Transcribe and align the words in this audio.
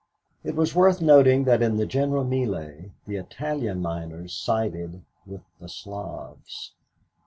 It 0.43 0.55
was 0.55 0.73
worth 0.73 0.99
noting 0.99 1.43
that 1.43 1.61
in 1.61 1.77
the 1.77 1.85
general 1.85 2.25
mêlée 2.25 2.89
the 3.05 3.17
Italian 3.17 3.83
miners 3.83 4.33
sided 4.33 5.03
with 5.27 5.43
the 5.59 5.69
Slavs. 5.69 6.73